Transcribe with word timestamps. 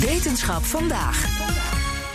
Wetenschap 0.00 0.64
vandaag. 0.64 1.26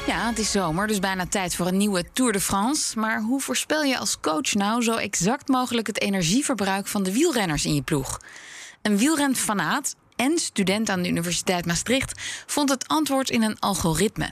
Ja, 0.08 0.28
het 0.28 0.40
is 0.40 0.52
zomer, 0.52 0.88
dus 0.88 1.00
bijna 1.00 1.26
tijd 1.28 1.56
voor 1.56 1.68
een 1.68 1.78
nieuwe 1.78 2.04
Tour 2.14 2.32
de 2.32 2.40
France. 2.40 3.00
Maar 3.00 3.22
hoe 3.22 3.42
voorspel 3.42 3.84
je 3.84 3.98
als 3.98 4.20
coach 4.20 4.54
nou 4.54 4.82
zo 4.82 4.96
exact 4.96 5.48
mogelijk 5.48 5.88
het 5.88 6.02
energieverbruik 6.02 6.88
van 6.88 7.04
de 7.04 7.14
wielrenners 7.14 7.66
in 7.66 7.76
je 7.76 7.82
ploeg? 7.82 8.20
Een 8.82 8.98
wielrenfanaat 8.98 9.96
en 10.16 10.38
student 10.38 10.90
aan 10.90 11.02
de 11.02 11.10
Universiteit 11.10 11.66
Maastricht 11.66 12.22
vond 12.46 12.70
het 12.70 12.88
antwoord 12.88 13.30
in 13.30 13.44
een 13.44 13.60
algoritme. 13.60 14.32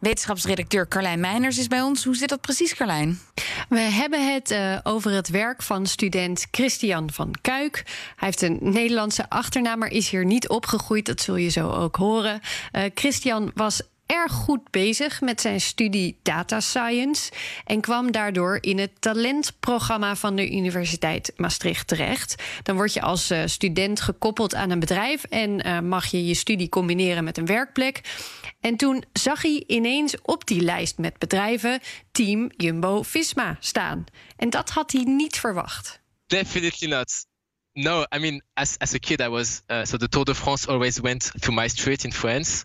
Wetenschapsredacteur 0.00 0.88
Carlijn 0.88 1.20
Meiners 1.20 1.58
is 1.58 1.66
bij 1.66 1.80
ons. 1.80 2.04
Hoe 2.04 2.16
zit 2.16 2.28
dat 2.28 2.40
precies, 2.40 2.74
Carlijn? 2.74 3.20
We 3.68 3.80
hebben 3.80 4.32
het 4.32 4.50
uh, 4.50 4.78
over 4.82 5.10
het 5.10 5.28
werk 5.28 5.62
van 5.62 5.86
student 5.86 6.46
Christian 6.50 7.10
van 7.12 7.34
Kuik. 7.40 7.82
Hij 8.16 8.28
heeft 8.28 8.42
een 8.42 8.58
Nederlandse 8.60 9.30
achternaam, 9.30 9.78
maar 9.78 9.90
is 9.90 10.08
hier 10.08 10.24
niet 10.24 10.48
opgegroeid. 10.48 11.06
Dat 11.06 11.20
zul 11.20 11.36
je 11.36 11.48
zo 11.48 11.70
ook 11.70 11.96
horen. 11.96 12.40
Uh, 12.72 12.82
Christian 12.94 13.50
was 13.54 13.82
erg 14.08 14.32
goed 14.32 14.70
bezig 14.70 15.20
met 15.20 15.40
zijn 15.40 15.60
studie 15.60 16.18
data 16.22 16.60
science 16.60 17.32
en 17.64 17.80
kwam 17.80 18.12
daardoor 18.12 18.58
in 18.60 18.78
het 18.78 19.00
talentprogramma 19.00 20.16
van 20.16 20.36
de 20.36 20.50
Universiteit 20.50 21.32
Maastricht 21.36 21.86
terecht. 21.86 22.42
Dan 22.62 22.76
word 22.76 22.92
je 22.92 23.00
als 23.00 23.30
uh, 23.30 23.42
student 23.46 24.00
gekoppeld 24.00 24.54
aan 24.54 24.70
een 24.70 24.78
bedrijf 24.78 25.24
en 25.24 25.66
uh, 25.66 25.80
mag 25.80 26.06
je 26.06 26.26
je 26.26 26.34
studie 26.34 26.68
combineren 26.68 27.24
met 27.24 27.38
een 27.38 27.46
werkplek. 27.46 28.00
En 28.60 28.76
toen 28.76 29.04
zag 29.12 29.42
hij 29.42 29.64
ineens 29.66 30.20
op 30.22 30.46
die 30.46 30.60
lijst 30.60 30.98
met 30.98 31.18
bedrijven 31.18 31.80
Team 32.12 32.50
Jumbo 32.56 33.02
Visma 33.02 33.56
staan. 33.60 34.04
En 34.36 34.50
dat 34.50 34.70
had 34.70 34.92
hij 34.92 35.02
niet 35.02 35.36
verwacht. 35.36 36.00
Definitely 36.26 36.88
not. 36.88 37.26
No, 37.78 38.04
I 38.10 38.18
mean, 38.18 38.40
as, 38.56 38.76
as 38.80 38.92
a 38.94 38.98
kid, 38.98 39.20
I 39.20 39.28
was 39.28 39.62
uh, 39.70 39.84
so 39.84 39.98
the 39.98 40.08
Tour 40.08 40.24
de 40.24 40.34
France 40.34 40.66
always 40.66 41.00
went 41.00 41.30
to 41.42 41.52
my 41.52 41.68
street 41.68 42.04
in 42.04 42.10
France, 42.10 42.64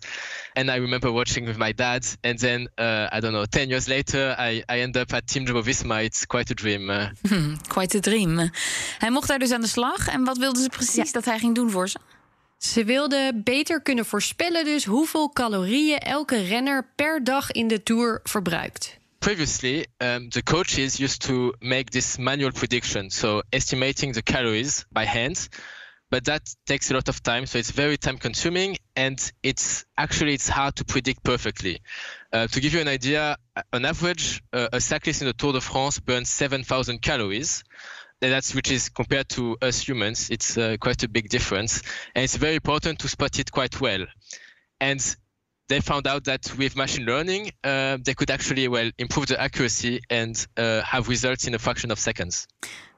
and 0.56 0.68
I 0.68 0.78
remember 0.78 1.12
watching 1.12 1.46
with 1.46 1.56
my 1.56 1.70
dad. 1.70 2.04
And 2.24 2.36
then 2.36 2.66
uh, 2.76 3.06
I 3.12 3.20
don't 3.20 3.32
know, 3.32 3.44
ten 3.44 3.68
years 3.68 3.86
later, 3.86 4.34
I, 4.36 4.64
I 4.68 4.80
end 4.80 4.96
up 4.96 5.12
at 5.12 5.28
Team 5.28 5.46
Jumbo-Visma. 5.46 6.04
It's 6.04 6.26
quite 6.26 6.50
a 6.50 6.54
dream. 6.54 6.90
Uh. 6.90 7.10
Hmm, 7.28 7.56
quite 7.68 7.96
a 7.96 8.00
dream. 8.00 8.50
Hij 8.98 9.10
mocht 9.10 9.28
daar 9.28 9.38
dus 9.38 9.50
aan 9.50 9.60
de 9.60 9.66
slag. 9.66 10.08
En 10.08 10.24
wat 10.24 10.38
wilden 10.38 10.62
ze 10.62 10.68
precies 10.68 11.06
ja. 11.06 11.12
dat 11.12 11.24
hij 11.24 11.38
ging 11.38 11.54
doen 11.54 11.70
voor 11.70 11.88
ze? 11.88 11.98
Ze 12.58 12.84
wilden 12.84 13.42
beter 13.42 13.82
kunnen 13.82 14.04
voorspellen 14.04 14.64
dus 14.64 14.84
hoeveel 14.84 15.32
calorieën 15.32 15.98
elke 15.98 16.42
renner 16.42 16.90
per 16.96 17.24
dag 17.24 17.50
in 17.50 17.68
de 17.68 17.82
Tour 17.82 18.20
verbruikt. 18.22 18.98
Previously, 19.24 19.86
um, 20.02 20.28
the 20.28 20.42
coaches 20.42 21.00
used 21.00 21.22
to 21.22 21.54
make 21.62 21.90
this 21.90 22.18
manual 22.18 22.52
prediction, 22.52 23.08
so 23.08 23.42
estimating 23.54 24.12
the 24.12 24.20
calories 24.20 24.84
by 24.92 25.06
hand. 25.06 25.48
But 26.10 26.26
that 26.26 26.42
takes 26.66 26.90
a 26.90 26.94
lot 26.94 27.08
of 27.08 27.22
time, 27.22 27.46
so 27.46 27.58
it's 27.58 27.70
very 27.70 27.96
time 27.96 28.18
consuming, 28.18 28.76
and 28.94 29.18
it's 29.42 29.86
actually 29.96 30.34
it's 30.34 30.50
hard 30.50 30.76
to 30.76 30.84
predict 30.84 31.24
perfectly. 31.24 31.80
Uh, 32.34 32.48
to 32.48 32.60
give 32.60 32.74
you 32.74 32.82
an 32.82 32.88
idea, 32.88 33.38
on 33.72 33.86
average, 33.86 34.42
uh, 34.52 34.68
a 34.74 34.78
cyclist 34.78 35.22
in 35.22 35.26
the 35.28 35.32
Tour 35.32 35.54
de 35.54 35.60
France 35.62 36.00
burns 36.00 36.28
7,000 36.28 37.00
calories. 37.00 37.64
That's 38.20 38.54
which 38.54 38.70
is 38.70 38.90
compared 38.90 39.30
to 39.30 39.56
us 39.62 39.88
humans, 39.88 40.28
it's 40.28 40.58
uh, 40.58 40.76
quite 40.78 41.02
a 41.02 41.08
big 41.08 41.30
difference, 41.30 41.80
and 42.14 42.24
it's 42.24 42.36
very 42.36 42.56
important 42.56 42.98
to 42.98 43.08
spot 43.08 43.38
it 43.38 43.50
quite 43.50 43.80
well. 43.80 44.04
And 44.80 45.16
they 45.66 45.80
found 45.80 46.06
out 46.06 46.24
that 46.24 46.54
with 46.56 46.74
machine 46.74 47.04
learning, 47.04 47.50
uh, 47.62 47.96
they 48.02 48.14
could 48.14 48.30
actually 48.30 48.68
well 48.68 48.90
improve 48.96 49.26
the 49.26 49.36
accuracy 49.36 50.00
and 50.08 50.46
uh, 50.56 50.82
have 50.82 51.08
results 51.08 51.46
in 51.46 51.54
a 51.54 51.58
fraction 51.58 51.90
of 51.90 51.98
seconds. 51.98 52.46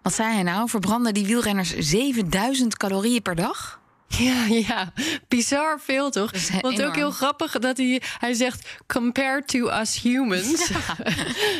Wat 0.03 0.15
zei 0.15 0.33
hij 0.35 0.43
nou? 0.43 0.69
Verbranden 0.69 1.15
die 1.15 1.27
wielrenners 1.27 1.75
7000 1.79 2.77
calorieën 2.77 3.23
per 3.23 3.35
dag? 3.35 3.81
Ja, 4.19 4.47
ja, 4.47 4.93
bizar 5.29 5.81
veel 5.81 6.11
toch? 6.11 6.31
Want 6.61 6.83
ook 6.83 6.95
heel 6.95 7.11
grappig 7.11 7.53
dat 7.53 7.77
hij, 7.77 8.03
hij 8.19 8.35
zegt: 8.35 8.79
compared 8.87 9.49
to 9.49 9.69
us 9.69 10.03
humans. 10.03 10.69
Ja. 10.69 10.97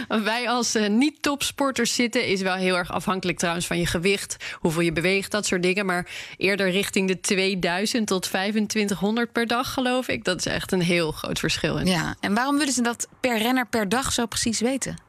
Wij 0.25 0.49
als 0.49 0.77
uh, 0.77 0.89
niet-topsporters 0.89 1.95
zitten, 1.95 2.27
is 2.27 2.41
wel 2.41 2.55
heel 2.55 2.77
erg 2.77 2.91
afhankelijk 2.91 3.39
trouwens 3.39 3.67
van 3.67 3.79
je 3.79 3.87
gewicht, 3.87 4.37
hoeveel 4.55 4.83
je 4.83 4.93
beweegt, 4.93 5.31
dat 5.31 5.47
soort 5.47 5.63
dingen. 5.63 5.87
Maar 5.87 6.11
eerder 6.37 6.71
richting 6.71 7.09
de 7.09 7.21
2000 7.21 8.07
tot 8.07 8.23
2500 8.23 9.33
per 9.33 9.47
dag, 9.47 9.73
geloof 9.73 10.09
ik. 10.09 10.25
Dat 10.25 10.39
is 10.39 10.47
echt 10.47 10.73
een 10.73 10.83
heel 10.83 11.13
groot 11.13 11.39
verschil. 11.39 11.87
Ja, 11.87 12.17
en 12.21 12.35
waarom 12.35 12.59
willen 12.59 12.73
ze 12.73 12.83
dat 12.83 13.09
per 13.21 13.39
renner 13.39 13.67
per 13.67 13.89
dag 13.89 14.13
zo 14.13 14.27
precies 14.27 14.61
weten? 14.61 15.06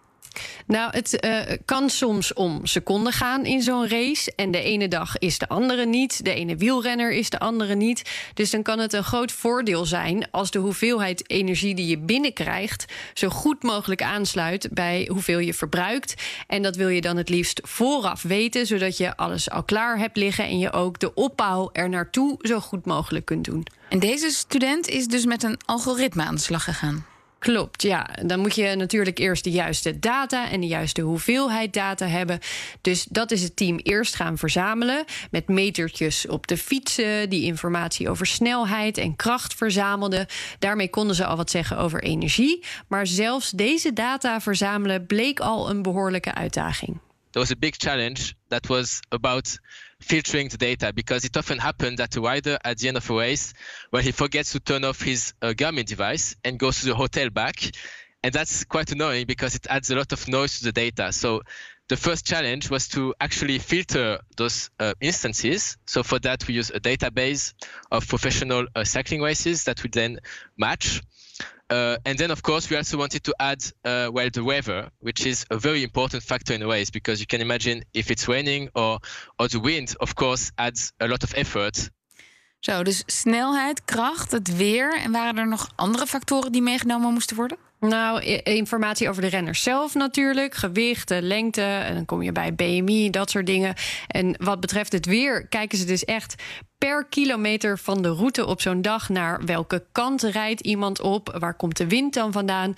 Nou, 0.68 0.92
het 0.92 1.26
uh, 1.26 1.40
kan 1.66 1.90
soms 1.90 2.34
om 2.34 2.66
seconden 2.66 3.14
gaan 3.14 3.46
in 3.46 3.62
zo'n 3.62 3.88
race. 3.88 4.34
En 4.36 4.52
de 4.52 4.62
ene 4.62 4.88
dag 4.88 5.18
is 5.18 5.38
de 5.38 5.48
andere 5.48 5.86
niet. 5.86 6.24
De 6.24 6.34
ene 6.34 6.56
wielrenner 6.56 7.12
is 7.12 7.30
de 7.30 7.40
andere 7.40 7.76
niet. 7.76 8.10
Dus 8.34 8.52
dan 8.52 8.64
kan 8.64 8.80
het 8.80 8.94
een 8.94 9.04
groot 9.04 9.32
voordeel 9.32 9.86
zijn 9.86 10.28
als 10.32 10.52
de 10.52 10.60
hoeveelheid 10.60 11.30
energie 11.30 11.76
die 11.76 11.88
je 11.88 11.98
binnenkrijgt 11.98 12.86
zo 13.14 13.30
goed 13.30 13.64
mogelijk 13.64 14.02
aansluit 14.02 14.68
bij 14.72 15.10
hoeveel 15.12 15.40
je 15.40 15.54
verbruikt. 15.54 16.14
En 16.48 16.62
dat 16.62 16.76
wil 16.76 16.90
je 16.90 17.02
dan 17.02 17.18
het 17.18 17.30
liefst 17.30 17.62
vooraf 17.64 18.22
weten, 18.22 18.66
zodat 18.66 18.98
je 18.98 19.18
alles 19.18 19.50
al 19.50 19.64
klaar 19.64 19.98
hebt 19.98 20.18
liggen 20.18 20.46
en 20.46 20.60
je 20.60 20.72
ook 20.72 21.00
de 21.00 21.14
opbouw 21.14 21.70
er 21.74 21.90
naartoe 21.90 22.38
zo 22.42 22.60
goed 22.60 22.86
mogelijk 22.86 23.26
kunt 23.26 23.46
doen. 23.46 23.66
En 23.90 24.00
deze 24.00 24.30
student 24.30 24.88
is 24.88 25.08
dus 25.08 25.26
met 25.26 25.44
een 25.44 25.60
algoritme 25.66 26.24
aan 26.24 26.36
de 26.36 26.42
slag 26.42 26.64
gegaan. 26.64 27.06
Klopt, 27.48 27.82
ja. 27.82 28.10
Dan 28.26 28.40
moet 28.40 28.56
je 28.56 28.76
natuurlijk 28.76 29.18
eerst 29.18 29.44
de 29.44 29.52
juiste 29.52 30.00
data 30.00 30.50
en 30.50 30.62
de 30.62 30.68
juiste 30.68 31.02
hoeveelheid 31.02 31.74
data 31.74 32.06
hebben. 32.06 32.40
Dus 32.82 33.04
dat 33.04 33.32
is 33.32 33.44
het 33.44 33.56
team 33.56 33.78
eerst 33.78 34.16
gaan 34.16 34.38
verzamelen. 34.38 35.06
Met 35.32 35.48
metertjes 35.48 36.28
op 36.28 36.48
de 36.48 36.58
fietsen, 36.58 37.30
die 37.30 37.44
informatie 37.44 38.10
over 38.10 38.26
snelheid 38.26 38.98
en 38.98 39.16
kracht 39.16 39.54
verzamelden. 39.54 40.26
Daarmee 40.60 40.90
konden 40.90 41.16
ze 41.16 41.26
al 41.26 41.38
wat 41.38 41.50
zeggen 41.50 41.78
over 41.78 42.04
energie. 42.04 42.64
Maar 42.88 43.08
zelfs 43.08 43.52
deze 43.52 43.94
data 43.94 44.42
verzamelen 44.42 45.06
bleek 45.06 45.40
al 45.40 45.70
een 45.70 45.82
behoorlijke 45.82 46.34
uitdaging. 46.34 47.00
There 47.30 47.46
was 47.46 47.52
a 47.52 47.60
big 47.60 47.76
challenge 47.78 48.34
that 48.48 48.68
was 48.68 49.00
about 49.10 49.60
filtering 50.00 50.48
the 50.50 50.58
data 50.58 50.94
because 50.94 51.26
it 51.26 51.36
often 51.36 51.58
happens 51.58 51.98
that 51.98 52.16
a 52.16 52.22
rider 52.22 52.58
at 52.64 52.78
the 52.78 52.88
end 52.88 52.98
of 52.98 53.10
a 53.10 53.14
race 53.14 53.54
well 53.92 54.02
he 54.02 54.12
forgets 54.12 54.52
to 54.52 54.60
turn 54.60 54.84
off 54.84 55.02
his 55.02 55.34
uh, 55.42 55.48
Garmin 55.48 55.86
device 55.86 56.36
and 56.44 56.60
goes 56.60 56.80
to 56.82 56.86
the 56.86 56.96
hotel 56.96 57.30
back 57.30 57.72
and 58.24 58.34
that's 58.34 58.66
quite 58.66 58.92
annoying 58.92 59.26
because 59.26 59.56
it 59.56 59.68
adds 59.70 59.90
a 59.92 59.96
lot 59.96 60.12
of 60.12 60.28
noise 60.28 60.60
to 60.60 60.66
the 60.66 60.72
data. 60.72 61.12
So 61.12 61.44
the 61.88 61.96
first 61.96 62.26
challenge 62.26 62.70
was 62.70 62.88
to 62.90 63.14
actually 63.22 63.60
filter 63.60 64.20
those 64.36 64.70
uh, 64.80 64.94
instances. 65.00 65.78
So 65.86 66.04
for 66.04 66.20
that 66.20 66.46
we 66.48 66.56
use 66.56 66.70
a 66.70 66.80
database 66.80 67.54
of 67.92 68.08
professional 68.08 68.68
uh, 68.76 68.84
cycling 68.84 69.22
races 69.22 69.64
that 69.66 69.84
we 69.84 69.90
then 69.90 70.20
match 70.58 71.02
uh, 71.70 71.98
and 72.06 72.18
then, 72.18 72.32
of 72.32 72.42
course, 72.42 72.70
we 72.70 72.78
also 72.78 72.98
wanted 72.98 73.24
to 73.24 73.34
add, 73.40 73.62
uh, 73.84 74.10
well, 74.12 74.30
the 74.30 74.44
weather, 74.44 74.90
which 75.00 75.26
is 75.26 75.46
a 75.50 75.58
very 75.58 75.84
important 75.84 76.24
factor 76.24 76.54
in 76.54 76.62
a 76.62 76.68
race 76.68 76.90
because 76.90 77.20
you 77.20 77.26
can 77.26 77.42
imagine 77.42 77.84
if 77.94 78.10
it's 78.10 78.28
raining 78.28 78.70
or, 78.74 79.00
or 79.38 79.48
the 79.50 79.60
wind, 79.60 79.96
of 80.00 80.16
course, 80.16 80.52
adds 80.58 80.94
a 81.00 81.08
lot 81.08 81.24
of 81.24 81.34
effort. 81.34 81.90
Zo, 82.60 82.84
dus 82.84 83.04
snelheid, 83.06 83.86
kracht, 83.86 84.32
het 84.32 84.56
weer. 84.56 85.00
En 85.00 85.12
waren 85.12 85.38
er 85.38 85.48
nog 85.48 85.72
andere 85.76 86.08
factoren 86.08 86.52
die 86.52 86.62
meegenomen 86.62 87.14
moesten 87.14 87.36
worden? 87.36 87.58
Nou, 87.80 88.22
informatie 88.44 89.10
over 89.10 89.22
de 89.22 89.28
renners 89.28 89.64
zelf 89.64 89.94
natuurlijk. 89.94 90.56
Gewicht, 90.56 91.10
lengte. 91.10 91.62
En 91.62 91.94
dan 91.94 92.06
kom 92.06 92.22
je 92.22 92.32
bij 92.32 92.56
BMI, 92.56 93.10
dat 93.10 93.30
soort 93.30 93.46
dingen. 93.46 93.74
En 94.08 94.36
wat 94.38 94.60
betreft 94.60 94.92
het 94.92 95.06
weer, 95.06 95.48
kijken 95.48 95.78
ze 95.78 95.86
dus 95.86 96.06
echt 96.06 96.36
per 96.78 97.06
kilometer 97.06 97.80
van 97.80 98.02
de 98.02 98.10
route 98.10 98.46
op 98.46 98.62
zo'n 98.62 98.82
dag 98.82 99.10
naar 99.10 99.46
welke 99.46 99.86
kant 99.92 100.24
rijdt 100.24 100.62
iemand 100.62 101.02
op, 101.02 101.36
waar 101.40 101.54
komt 101.54 101.78
de 101.78 101.88
wind 101.88 102.14
dan 102.14 102.32
vandaan. 102.32 102.74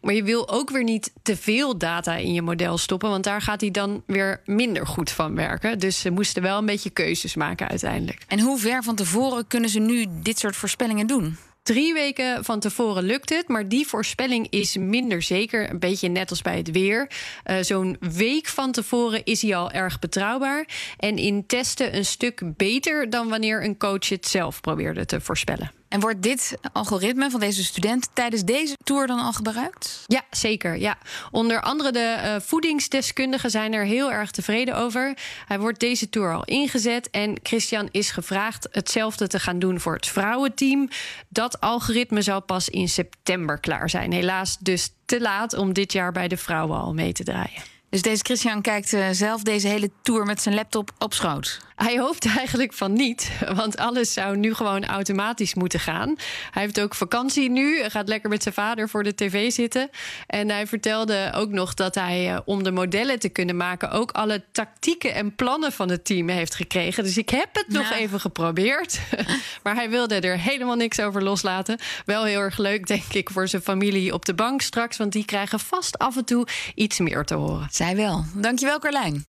Maar 0.00 0.14
je 0.14 0.22
wil 0.22 0.48
ook 0.48 0.70
weer 0.70 0.82
niet 0.82 1.12
te 1.22 1.36
veel 1.36 1.78
data 1.78 2.16
in 2.16 2.32
je 2.32 2.42
model 2.42 2.78
stoppen, 2.78 3.10
want 3.10 3.24
daar 3.24 3.42
gaat 3.42 3.60
hij 3.60 3.70
dan 3.70 4.02
weer 4.06 4.40
minder 4.44 4.86
goed 4.86 5.10
van 5.10 5.34
werken. 5.34 5.78
Dus 5.78 6.00
ze 6.00 6.10
moesten 6.10 6.42
wel 6.42 6.58
een 6.58 6.66
beetje 6.66 6.90
keuzes 6.90 7.34
maken 7.34 7.68
uiteindelijk. 7.68 8.24
En 8.28 8.40
hoe 8.40 8.58
ver 8.58 8.82
van 8.82 8.94
tevoren 8.94 9.46
kunnen 9.46 9.70
ze 9.70 9.78
nu 9.78 10.06
dit 10.10 10.38
soort 10.38 10.56
voorspellingen 10.56 11.06
doen? 11.06 11.36
Drie 11.64 11.92
weken 11.92 12.44
van 12.44 12.60
tevoren 12.60 13.02
lukt 13.02 13.30
het, 13.30 13.48
maar 13.48 13.68
die 13.68 13.86
voorspelling 13.86 14.46
is 14.50 14.76
minder 14.76 15.22
zeker. 15.22 15.70
Een 15.70 15.78
beetje 15.78 16.08
net 16.08 16.30
als 16.30 16.42
bij 16.42 16.56
het 16.56 16.70
weer. 16.70 17.10
Uh, 17.46 17.56
Zo'n 17.60 17.96
week 18.00 18.46
van 18.46 18.72
tevoren 18.72 19.24
is 19.24 19.42
hij 19.42 19.56
al 19.56 19.70
erg 19.70 19.98
betrouwbaar. 19.98 20.68
En 20.96 21.16
in 21.16 21.46
testen 21.46 21.96
een 21.96 22.04
stuk 22.04 22.42
beter 22.56 23.10
dan 23.10 23.28
wanneer 23.28 23.64
een 23.64 23.76
coach 23.76 24.08
het 24.08 24.26
zelf 24.26 24.60
probeerde 24.60 25.04
te 25.04 25.20
voorspellen. 25.20 25.70
En 25.88 26.00
wordt 26.00 26.22
dit 26.22 26.56
algoritme 26.72 27.30
van 27.30 27.40
deze 27.40 27.64
student 27.64 28.08
tijdens 28.12 28.44
deze 28.44 28.76
tour 28.84 29.06
dan 29.06 29.18
al 29.18 29.32
gebruikt? 29.32 30.02
Ja, 30.06 30.22
zeker. 30.30 30.78
Ja. 30.78 30.98
Onder 31.30 31.60
andere 31.60 31.92
de 31.92 32.20
uh, 32.24 32.36
voedingsdeskundigen 32.40 33.50
zijn 33.50 33.72
er 33.72 33.84
heel 33.84 34.12
erg 34.12 34.30
tevreden 34.30 34.76
over. 34.76 35.16
Hij 35.46 35.58
wordt 35.58 35.80
deze 35.80 36.08
tour 36.08 36.34
al 36.34 36.44
ingezet 36.44 37.10
en 37.10 37.38
Christian 37.42 37.88
is 37.90 38.10
gevraagd 38.10 38.68
hetzelfde 38.70 39.26
te 39.26 39.38
gaan 39.38 39.58
doen 39.58 39.80
voor 39.80 39.94
het 39.94 40.06
vrouwenteam. 40.06 40.88
Dat 41.28 41.60
algoritme 41.60 42.22
zal 42.22 42.42
pas 42.42 42.68
in 42.68 42.88
september 42.88 43.58
klaar 43.58 43.90
zijn. 43.90 44.12
Helaas 44.12 44.56
dus 44.60 44.92
te 45.04 45.20
laat 45.20 45.56
om 45.56 45.72
dit 45.72 45.92
jaar 45.92 46.12
bij 46.12 46.28
de 46.28 46.36
vrouwen 46.36 46.78
al 46.78 46.94
mee 46.94 47.12
te 47.12 47.24
draaien. 47.24 47.62
Dus 47.94 48.02
deze 48.02 48.24
Christian 48.24 48.62
kijkt 48.62 48.92
uh, 48.92 49.06
zelf 49.10 49.42
deze 49.42 49.68
hele 49.68 49.90
tour 50.02 50.24
met 50.24 50.42
zijn 50.42 50.54
laptop 50.54 50.90
op 50.98 51.14
schoot. 51.14 51.60
Hij 51.74 51.98
hoopt 51.98 52.26
eigenlijk 52.26 52.72
van 52.72 52.92
niet, 52.92 53.30
want 53.54 53.76
alles 53.76 54.12
zou 54.12 54.36
nu 54.36 54.54
gewoon 54.54 54.84
automatisch 54.84 55.54
moeten 55.54 55.80
gaan. 55.80 56.14
Hij 56.50 56.62
heeft 56.62 56.80
ook 56.80 56.94
vakantie 56.94 57.50
nu, 57.50 57.82
gaat 57.82 58.08
lekker 58.08 58.30
met 58.30 58.42
zijn 58.42 58.54
vader 58.54 58.88
voor 58.88 59.02
de 59.02 59.14
tv 59.14 59.52
zitten. 59.52 59.90
En 60.26 60.50
hij 60.50 60.66
vertelde 60.66 61.30
ook 61.34 61.50
nog 61.50 61.74
dat 61.74 61.94
hij, 61.94 62.32
uh, 62.32 62.38
om 62.44 62.62
de 62.62 62.70
modellen 62.70 63.18
te 63.18 63.28
kunnen 63.28 63.56
maken, 63.56 63.90
ook 63.90 64.10
alle 64.10 64.44
tactieken 64.52 65.14
en 65.14 65.34
plannen 65.34 65.72
van 65.72 65.90
het 65.90 66.04
team 66.04 66.28
heeft 66.28 66.54
gekregen. 66.54 67.04
Dus 67.04 67.18
ik 67.18 67.28
heb 67.28 67.48
het 67.52 67.68
nog 67.68 67.90
even 67.92 68.20
geprobeerd. 68.20 69.00
maar 69.62 69.74
hij 69.74 69.90
wilde 69.90 70.20
er 70.20 70.38
helemaal 70.38 70.76
niks 70.76 71.00
over 71.00 71.22
loslaten. 71.22 71.78
Wel 72.04 72.24
heel 72.24 72.40
erg 72.40 72.58
leuk, 72.58 72.86
denk 72.86 73.12
ik, 73.12 73.30
voor 73.30 73.48
zijn 73.48 73.62
familie 73.62 74.12
op 74.12 74.24
de 74.24 74.34
bank 74.34 74.60
straks, 74.60 74.96
want 74.96 75.12
die 75.12 75.24
krijgen 75.24 75.60
vast 75.60 75.98
af 75.98 76.16
en 76.16 76.24
toe 76.24 76.46
iets 76.74 76.98
meer 76.98 77.24
te 77.24 77.34
horen. 77.34 77.68
Zij 77.70 77.96
wel. 77.96 78.24
Dankjewel, 78.34 78.78
Carlijn. 78.78 79.33